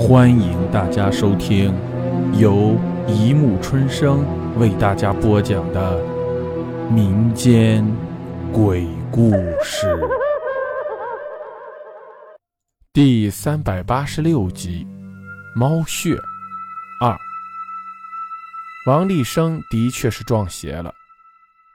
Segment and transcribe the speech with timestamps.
[0.00, 1.74] 欢迎大家收听
[2.32, 2.74] 由
[3.06, 4.24] 一木春生
[4.58, 6.02] 为大家播讲的
[6.90, 7.86] 民间
[8.50, 9.30] 鬼故
[9.62, 9.86] 事
[12.94, 14.86] 第三百八十六集
[15.58, 16.16] 《猫血
[17.02, 17.12] 二》。
[18.86, 20.90] 王立生的确是撞邪了。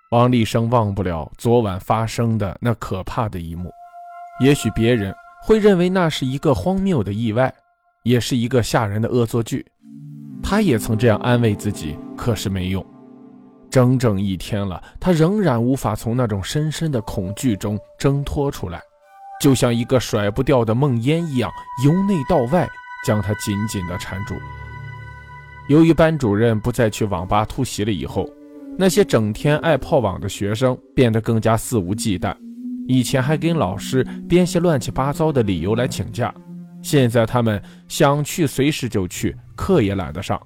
[0.09, 3.71] 王立生忘不了昨晚发生的那可怕的一幕。
[4.39, 5.13] 也许别人
[5.43, 7.53] 会认为那是一个荒谬的意外。
[8.05, 9.65] 也是一个吓人的恶作剧，
[10.43, 12.85] 他也曾这样安慰自己，可是没用。
[13.71, 18.79] 整整一天了，他仍然无法从那种深深的恐惧中挣脱出来，
[19.41, 21.51] 就像一个甩不掉的梦魇一样，
[21.83, 22.69] 由内到外
[23.07, 24.35] 将他紧紧地缠住。
[25.67, 28.29] 由于班主任不再去网吧突袭了以后，
[28.77, 32.35] 那些整天爱泡网的学生变得更加肆无忌惮，
[32.87, 36.31] 以前还跟老师编些乱七八糟的理由来请假。
[36.85, 40.39] 现在他们想去随时就去，课也懒得上。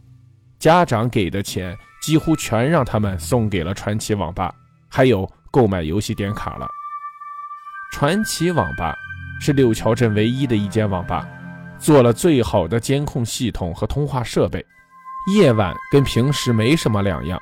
[0.57, 4.55] 家长给的钱几乎全让他们送给了传奇网吧，
[4.87, 6.65] 还有购买游戏点卡了。
[7.91, 8.95] 传奇网吧
[9.41, 11.27] 是六桥镇唯一的一间网吧，
[11.77, 14.65] 做了最好的监控系统和通话设备，
[15.33, 17.37] 夜晚跟平时没什么两样。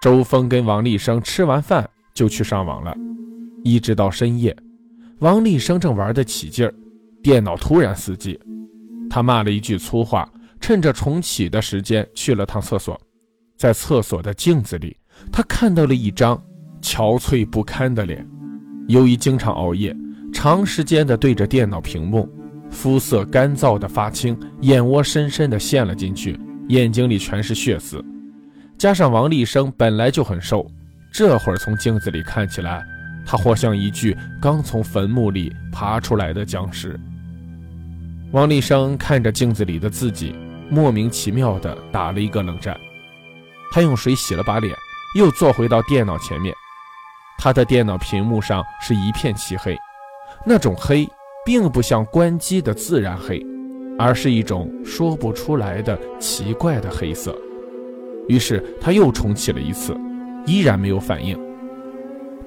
[0.00, 2.94] 周峰跟王立生吃完饭就去上网了，
[3.64, 4.56] 一直到深夜，
[5.18, 6.72] 王立生正玩得起劲儿。
[7.24, 8.38] 电脑突然死机，
[9.08, 10.28] 他骂了一句粗话，
[10.60, 13.00] 趁着重启的时间去了趟厕所。
[13.56, 14.94] 在厕所的镜子里，
[15.32, 16.36] 他看到了一张
[16.82, 18.28] 憔悴不堪的脸。
[18.88, 19.96] 由于经常熬夜，
[20.34, 22.28] 长时间的对着电脑屏幕，
[22.68, 28.04] 肤色干燥的发青，眼窝深深的陷了进去，眼睛里全是血丝。
[28.76, 30.70] 加上王立生本来就很瘦，
[31.10, 32.84] 这会儿从镜子里看起来，
[33.24, 37.00] 他活像一具刚从坟墓里爬出来的僵尸。
[38.34, 40.34] 王立生看着镜子里的自己，
[40.68, 42.76] 莫名其妙地打了一个冷战。
[43.70, 44.74] 他用水洗了把脸，
[45.16, 46.52] 又坐回到电脑前面。
[47.38, 49.78] 他的电脑屏幕上是一片漆黑，
[50.44, 51.08] 那种黑
[51.46, 53.40] 并不像关机的自然黑，
[53.96, 57.38] 而是一种说不出来的奇怪的黑色。
[58.26, 59.96] 于是他又重启了一次，
[60.44, 61.38] 依然没有反应。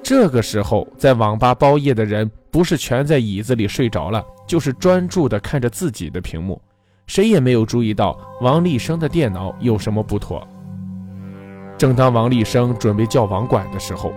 [0.08, 4.24] 这个时候，在网吧包夜的人不是全在椅子里睡着了。
[4.46, 6.58] 就是专注地看着自己的屏幕，
[7.06, 10.48] 谁也没有注意到王立生的电脑有什么不妥。
[11.76, 14.10] 正当王立生准备叫网管的时候，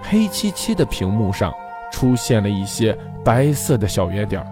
[0.00, 1.52] 黑漆漆的屏幕上
[1.90, 4.46] 出现了一些白色的小圆点，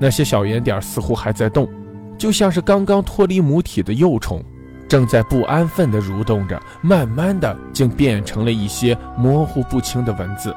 [0.00, 1.68] 那些小圆点似乎还在动，
[2.16, 4.42] 就像是刚刚脱离母体的幼虫，
[4.88, 10.54] 正在不安分地蠕动着，慢慢的竟变成了一些模糊不清的文字，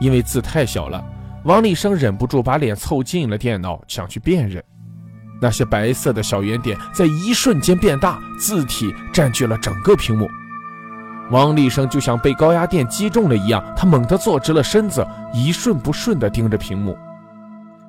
[0.00, 1.04] 因为字太小了。
[1.44, 4.62] 王立生忍不住把脸凑近了电脑，想去辨认。
[5.40, 10.30] 那些白色的小圆点在一瞬间变大，字体占据了整个屏幕。
[11.30, 16.96] 王立生就像被高压电击中了一样，他猛地坐直了身子，一瞬不瞬地盯着屏幕。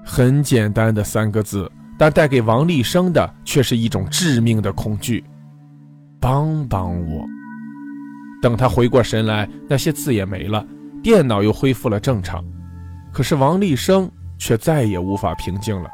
[0.03, 5.23] 很简单的三个字，但带给王立生的却是一种致命的恐惧
[6.23, 7.25] ：“帮帮我！”
[8.41, 10.65] 等他回过神来，那些字也没了，
[11.03, 12.41] 电脑又恢复了正常。
[13.11, 15.89] 可是王立生却再也无法平静了，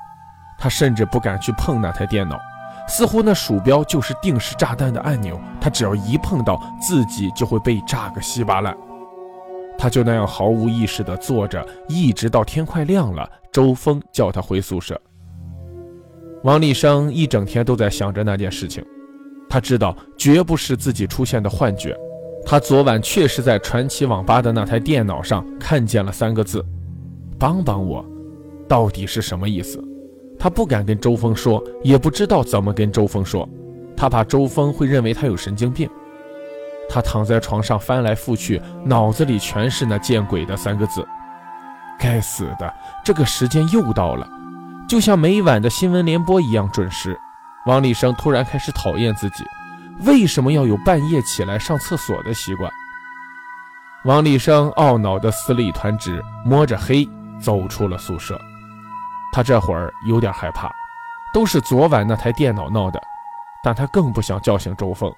[0.60, 2.40] 他甚至不敢去碰那台电脑，
[2.88, 8.78] 似乎那鼠标就是定时炸弹的按钮，他只要一碰到，自己就会被炸个稀巴烂。
[9.78, 15.00] 他就那样毫无意识地坐着，一直到天快亮了，周峰叫他回宿舍。
[16.44, 18.86] 王立生一整天都在想着那件事情，
[19.50, 21.98] 他知道绝不是自己出现的幻觉，
[22.46, 26.64] 他昨晚确实在传奇网吧的那台电脑上看见了三个字。
[27.40, 28.06] 帮帮我，
[28.68, 29.84] 到底是什么意思？
[30.38, 33.48] 他不敢跟周峰说，也不知道怎么跟周峰说，
[33.98, 35.90] 他怕周峰会认为他有神经病。
[36.90, 41.06] 他躺在床上翻来覆去，脑子里全是那见鬼的三个字。
[42.00, 42.74] 该死的，
[43.04, 44.28] 这个时间又到了，
[44.88, 47.18] 就像每晚的新闻联播一样准时。
[47.66, 49.44] 王立生突然开始讨厌自己，
[50.02, 52.72] 为什么要有半夜起来上厕所的习惯？
[54.06, 57.08] 王立生懊恼地撕了一团纸，摸着黑。
[57.42, 58.38] 走出了宿舍，
[59.32, 60.70] 他这会儿有点害怕，
[61.34, 63.02] 都是昨晚那台电脑闹的。
[63.64, 65.10] 但他更不想叫醒周峰。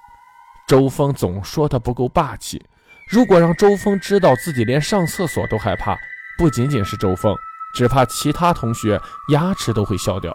[0.68, 2.64] 周峰总说他不够霸气，
[3.10, 5.98] 如果让周峰知道自己连上厕所都害怕，
[6.38, 7.36] 不仅仅是周峰，
[7.74, 9.00] 只怕其他同学
[9.30, 10.32] 牙齿都会笑掉。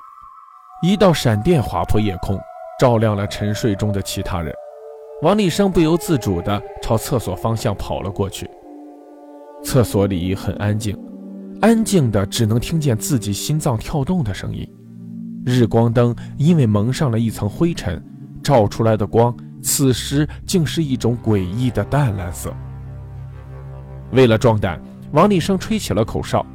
[0.83, 2.39] 一道闪电划破夜空，
[2.79, 4.53] 照亮了沉睡中的其他人。
[5.23, 8.47] 王立生不由自主地朝厕所方向跑了过去。
[9.63, 10.95] 厕所里很安静。
[11.61, 14.71] 安静的，只能听见自己心脏跳动的声音。
[15.43, 17.99] 日光灯因为蒙上了一层灰尘，
[18.43, 22.53] 照出来的光，此时竟是一种诡异的淡蓝色。
[24.11, 24.79] 为了壮胆，
[25.11, 26.45] 王立生吹起了口哨，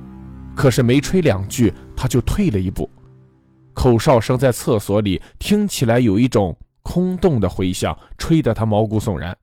[0.54, 2.88] 可是没吹两句，他就退了一步。
[3.74, 9.36] 口哨声在厕所里听起来有一种空洞的回响，吹得他毛骨悚然。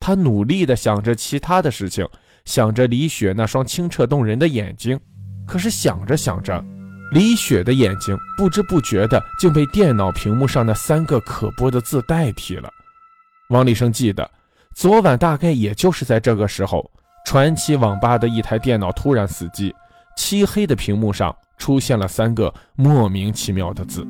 [0.00, 2.08] 他努力地想着其他的事情，
[2.44, 4.98] 想着李雪那双清澈动人的眼睛，
[5.46, 6.64] 可是想着想着。
[7.12, 12.70] 李雪的眼睛不知不觉的竟被电脑屏幕上那三个可播的字代替了。
[13.50, 14.28] 王立生记得，
[14.74, 16.90] 昨晚大概也就是在这个时候，
[17.26, 19.74] 传奇网吧的一台电脑突然死机，
[20.16, 24.06] 漆黑的屏幕上出现了三个莫名其妙的字。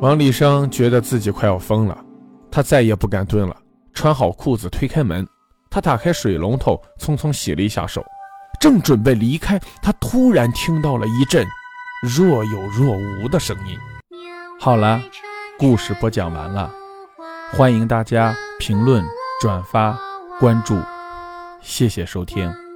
[0.00, 1.96] 王立生觉得自己快要疯了，
[2.50, 3.56] 他再也不敢蹲了，
[3.92, 5.26] 穿好裤子推开门，
[5.70, 8.04] 他打开水龙头，匆匆洗了一下手，
[8.60, 11.46] 正准备离开，他突然听到了一阵。
[12.00, 13.76] 若有若无的声音。
[14.60, 15.00] 好了，
[15.58, 16.70] 故事播讲完了，
[17.50, 19.04] 欢迎大家评论、
[19.40, 19.98] 转发、
[20.38, 20.80] 关注，
[21.60, 22.67] 谢谢收听。